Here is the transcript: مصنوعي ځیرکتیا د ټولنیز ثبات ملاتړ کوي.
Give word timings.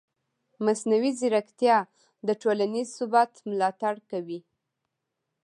مصنوعي 0.65 1.11
ځیرکتیا 1.19 1.77
د 2.27 2.29
ټولنیز 2.41 2.87
ثبات 2.97 3.31
ملاتړ 3.49 3.95
کوي. 4.11 4.39